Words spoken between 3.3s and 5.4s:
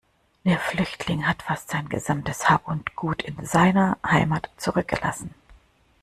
seiner Heimat zurückgelassen.